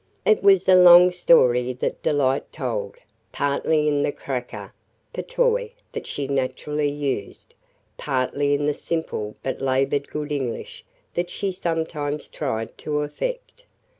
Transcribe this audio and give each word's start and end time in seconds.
It 0.25 0.41
was 0.41 0.67
a 0.67 0.73
long 0.73 1.11
story 1.11 1.73
that 1.73 2.01
Delight 2.01 2.51
told, 2.51 2.95
partly 3.31 3.87
in 3.87 4.01
the 4.01 4.11
"cracker" 4.11 4.73
patois 5.13 5.67
that 5.91 6.07
she 6.07 6.27
naturally 6.27 6.89
used, 6.89 7.53
partly 7.97 8.55
in 8.55 8.65
the 8.65 8.73
simple 8.73 9.35
but 9.43 9.61
labored 9.61 10.07
good 10.07 10.31
English 10.31 10.83
that 11.13 11.29
she 11.29 11.51
sometimes 11.51 12.27
tried 12.29 12.75
to 12.79 13.01
affect. 13.01 13.65